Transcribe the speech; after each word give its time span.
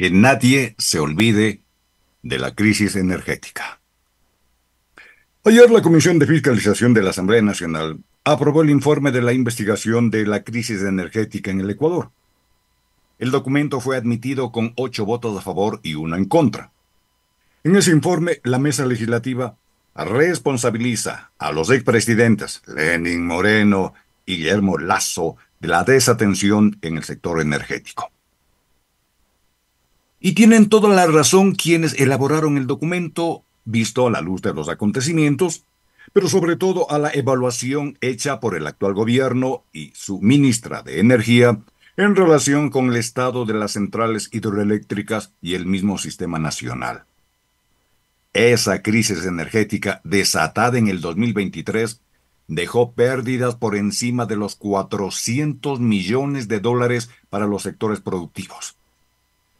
que 0.00 0.10
nadie 0.10 0.74
se 0.78 0.98
olvide 0.98 1.60
de 2.22 2.38
la 2.38 2.54
crisis 2.54 2.96
energética. 2.96 3.82
Ayer 5.44 5.70
la 5.70 5.82
Comisión 5.82 6.18
de 6.18 6.26
Fiscalización 6.26 6.94
de 6.94 7.02
la 7.02 7.10
Asamblea 7.10 7.42
Nacional 7.42 7.98
aprobó 8.24 8.62
el 8.62 8.70
informe 8.70 9.12
de 9.12 9.20
la 9.20 9.34
investigación 9.34 10.08
de 10.08 10.24
la 10.24 10.42
crisis 10.42 10.80
energética 10.80 11.50
en 11.50 11.60
el 11.60 11.68
Ecuador. 11.68 12.12
El 13.18 13.30
documento 13.30 13.78
fue 13.78 13.98
admitido 13.98 14.52
con 14.52 14.72
ocho 14.78 15.04
votos 15.04 15.36
a 15.36 15.42
favor 15.42 15.80
y 15.82 15.96
uno 15.96 16.16
en 16.16 16.24
contra. 16.24 16.72
En 17.62 17.76
ese 17.76 17.90
informe, 17.90 18.40
la 18.42 18.58
mesa 18.58 18.86
legislativa 18.86 19.58
responsabiliza 19.94 21.30
a 21.36 21.52
los 21.52 21.68
expresidentes 21.68 22.62
Lenin 22.66 23.26
Moreno 23.26 23.92
y 24.24 24.38
Guillermo 24.38 24.78
Lazo 24.78 25.36
de 25.58 25.68
la 25.68 25.84
desatención 25.84 26.78
en 26.80 26.96
el 26.96 27.04
sector 27.04 27.38
energético. 27.42 28.10
Y 30.22 30.32
tienen 30.32 30.68
toda 30.68 30.90
la 30.94 31.06
razón 31.06 31.54
quienes 31.54 31.98
elaboraron 31.98 32.58
el 32.58 32.66
documento, 32.66 33.42
visto 33.64 34.06
a 34.06 34.10
la 34.10 34.20
luz 34.20 34.42
de 34.42 34.52
los 34.52 34.68
acontecimientos, 34.68 35.64
pero 36.12 36.28
sobre 36.28 36.56
todo 36.56 36.90
a 36.90 36.98
la 36.98 37.10
evaluación 37.10 37.96
hecha 38.02 38.38
por 38.38 38.54
el 38.54 38.66
actual 38.66 38.92
gobierno 38.92 39.64
y 39.72 39.92
su 39.94 40.20
ministra 40.20 40.82
de 40.82 41.00
Energía 41.00 41.58
en 41.96 42.16
relación 42.16 42.68
con 42.68 42.90
el 42.90 42.96
estado 42.96 43.46
de 43.46 43.54
las 43.54 43.72
centrales 43.72 44.28
hidroeléctricas 44.30 45.32
y 45.40 45.54
el 45.54 45.64
mismo 45.64 45.96
sistema 45.96 46.38
nacional. 46.38 47.04
Esa 48.34 48.82
crisis 48.82 49.24
energética 49.24 50.02
desatada 50.04 50.76
en 50.76 50.88
el 50.88 51.00
2023 51.00 52.02
dejó 52.46 52.92
pérdidas 52.92 53.54
por 53.54 53.74
encima 53.74 54.26
de 54.26 54.36
los 54.36 54.54
400 54.56 55.80
millones 55.80 56.46
de 56.46 56.60
dólares 56.60 57.08
para 57.30 57.46
los 57.46 57.62
sectores 57.62 58.00
productivos 58.00 58.76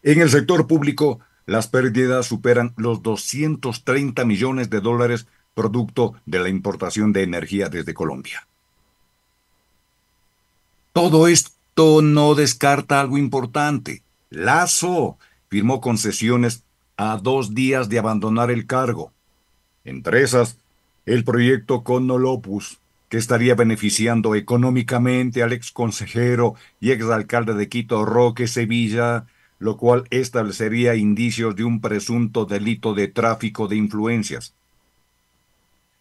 en 0.03 0.21
el 0.21 0.31
sector 0.31 0.67
público, 0.67 1.21
las 1.47 1.67
pérdidas 1.67 2.27
superan 2.27 2.73
los 2.77 3.03
230 3.03 4.25
millones 4.25 4.71
de 4.71 4.81
dólares 4.81 5.27
producto 5.55 6.15
de 6.27 6.39
la 6.39 6.49
importación 6.49 7.13
de 7.13 7.23
energía 7.23 7.69
desde 7.69 7.95
Colombia. 7.95 8.47
Todo 10.93 11.29
esto 11.29 12.03
no 12.03 12.35
descarta 12.35 13.01
algo 13.01 13.19
importante. 13.19 14.03
Lazo 14.31 15.19
firmó 15.49 15.81
concesiones 15.81 16.63
a 16.97 17.17
dos 17.17 17.55
días 17.55 17.89
de 17.89 17.99
abandonar 17.99 18.51
el 18.51 18.67
cargo. 18.67 19.13
Entre 19.85 20.23
esas, 20.23 20.57
el 21.07 21.25
proyecto 21.25 21.83
Conolopus, 21.83 22.79
que 23.09 23.19
estaría 23.19 23.55
beneficiando 23.55 24.35
económicamente 24.35 25.43
al 25.43 25.53
ex 25.53 25.73
consejero 25.73 26.55
y 26.79 26.93
exalcalde 26.93 27.55
de 27.55 27.69
Quito, 27.69 28.05
Roque 28.05 28.47
Sevilla, 28.47 29.27
lo 29.61 29.77
cual 29.77 30.05
establecería 30.11 30.97
indicios 30.97 31.55
de 31.55 31.65
un 31.65 31.81
presunto 31.81 32.47
delito 32.47 32.95
de 32.95 33.09
tráfico 33.09 33.69
de 33.69 33.77
influencias. 33.77 34.55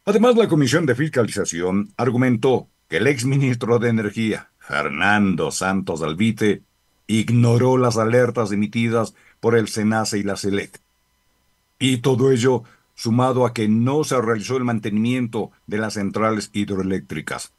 Además, 0.06 0.38
la 0.38 0.48
Comisión 0.48 0.86
de 0.86 0.96
Fiscalización 0.96 1.94
argumentó 1.98 2.68
que 2.88 2.98
el 2.98 3.08
exministro 3.08 3.78
de 3.78 3.90
Energía, 3.90 4.50
Fernando 4.60 5.52
Santos 5.52 6.02
Alvite, 6.02 6.64
ignoró 7.06 7.78
las 7.78 7.98
alertas 7.98 8.54
emitidas 8.54 9.14
por 9.42 9.58
el 9.58 9.68
SENACE 9.68 10.20
y 10.20 10.24
la 10.24 10.38
SELEC. 10.38 10.80
Y 11.80 11.98
todo 11.98 12.32
ello 12.32 12.64
sumado 12.96 13.46
a 13.46 13.54
que 13.54 13.68
no 13.68 14.06
se 14.06 14.20
realizó 14.22 14.56
el 14.56 14.64
mantenimiento 14.64 15.52
de 15.68 15.80
las 15.80 15.96
centrales 15.96 16.50
hidroeléctricas. 16.54 17.52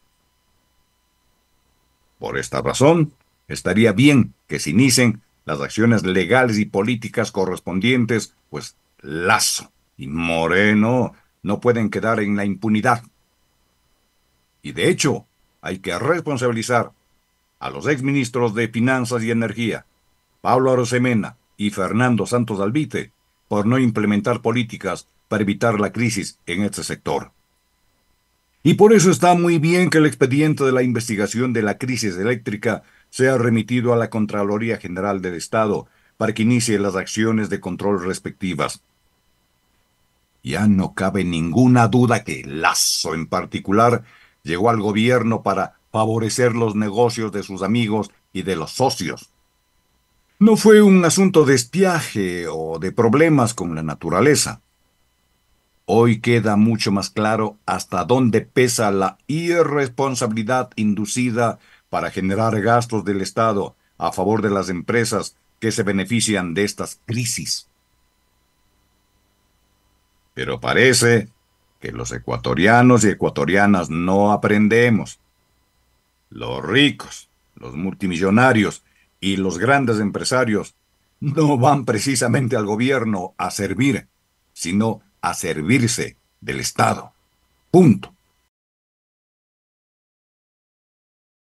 Por 2.19 2.39
esta 2.39 2.63
razón, 2.63 3.13
estaría 3.49 3.93
bien 3.93 4.35
que 4.49 4.59
se 4.59 4.71
inicien 4.71 5.21
las 5.45 5.61
acciones 5.61 6.05
legales 6.05 6.59
y 6.59 6.65
políticas 6.65 7.33
correspondientes, 7.33 8.35
pues 8.51 8.77
Lazo 9.01 9.73
y 9.97 10.07
Moreno 10.07 11.15
no 11.43 11.61
pueden 11.61 11.91
quedar 11.91 12.21
en 12.21 12.37
la 12.37 12.45
impunidad. 12.45 13.03
Y 14.63 14.73
de 14.73 14.89
hecho, 14.89 15.27
hay 15.63 15.79
que 15.79 15.99
responsabilizar 15.99 16.93
a 17.59 17.71
los 17.71 17.87
exministros 17.87 18.55
de 18.55 18.69
Finanzas 18.69 19.23
y 19.23 19.31
Energía, 19.31 19.87
Pablo 20.41 20.73
Arosemena 20.73 21.37
y 21.57 21.71
Fernando 21.71 22.27
Santos 22.27 22.61
Albite, 22.61 23.13
por 23.49 23.67
no 23.67 23.79
implementar 23.79 24.41
políticas 24.41 25.09
para 25.29 25.43
evitar 25.43 25.79
la 25.81 25.93
crisis 25.93 26.39
en 26.47 26.63
este 26.63 26.83
sector. 26.83 27.33
Y 28.63 28.75
por 28.75 28.93
eso 28.93 29.11
está 29.11 29.35
muy 29.35 29.59
bien 29.59 29.89
que 29.89 29.99
el 29.99 30.07
expediente 30.07 30.65
de 30.65 30.73
la 30.73 30.83
investigación 30.83 31.53
de 31.53 31.63
la 31.63 31.79
crisis 31.79 32.17
eléctrica 32.17 32.83
sea 33.11 33.37
remitido 33.37 33.93
a 33.93 33.97
la 33.97 34.09
Contraloría 34.09 34.79
General 34.79 35.21
del 35.21 35.35
Estado 35.35 35.87
para 36.17 36.33
que 36.33 36.43
inicie 36.43 36.79
las 36.79 36.97
acciones 36.97 37.51
de 37.51 37.61
control 37.61 38.03
respectivas. 38.05 38.83
Ya 40.43 40.67
no 40.67 40.95
cabe 40.95 41.25
ninguna 41.25 41.89
duda 41.89 42.25
que 42.25 42.43
Lazo 42.45 43.15
en 43.15 43.27
particular 43.27 44.05
llegó 44.43 44.71
al 44.71 44.81
gobierno 44.81 45.43
para 45.43 45.75
favorecer 45.93 46.55
los 46.55 46.75
negocios 46.75 47.33
de 47.33 47.43
sus 47.43 47.63
amigos 47.63 48.11
y 48.33 48.43
de 48.43 48.57
los 48.57 48.73
socios. 48.73 49.31
No 50.39 50.57
fue 50.57 50.81
un 50.81 51.05
asunto 51.05 51.45
de 51.45 51.55
espiaje 51.55 52.47
o 52.49 52.79
de 52.79 52.93
problemas 52.93 53.53
con 53.53 53.75
la 53.75 53.83
naturaleza. 53.83 54.63
Hoy 55.85 56.21
queda 56.21 56.57
mucho 56.57 56.93
más 56.93 57.11
claro 57.11 57.57
hasta 57.67 58.05
dónde 58.05 58.41
pesa 58.41 58.91
la 58.91 59.19
irresponsabilidad 59.27 60.71
inducida 60.77 61.59
para 61.91 62.11
generar 62.11 62.59
gastos 62.63 63.05
del 63.05 63.21
Estado 63.21 63.77
a 63.99 64.13
favor 64.13 64.41
de 64.41 64.51
las 64.51 64.71
empresas 64.71 65.37
que 65.59 65.73
se 65.73 65.83
benefician 65.83 66.55
de 66.55 66.65
estas 66.65 67.01
crisis. 67.05 67.69
Pero 70.33 70.61
parece 70.61 71.29
que 71.81 71.93
los 71.93 72.13
ecuatorianos 72.13 73.05
y 73.05 73.09
ecuatorianas 73.09 73.91
no 73.91 74.33
aprendemos. 74.33 75.19
Los 76.31 76.65
ricos, 76.65 77.29
los 77.57 77.75
multimillonarios 77.75 78.83
y 79.21 79.37
los 79.37 79.59
grandes 79.59 79.99
empresarios 80.01 80.75
no 81.19 81.59
van 81.59 81.85
precisamente 81.85 82.57
al 82.57 82.65
gobierno 82.65 83.35
a 83.37 83.51
servir, 83.51 84.09
sino 84.55 85.03
a 85.21 85.35
servirse 85.35 86.17
del 86.41 86.61
Estado. 86.61 87.13
Punto. 87.71 88.15